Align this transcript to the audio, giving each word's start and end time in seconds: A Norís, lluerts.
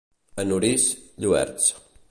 A 0.43 0.45
Norís, 0.51 0.87
lluerts. 1.27 1.71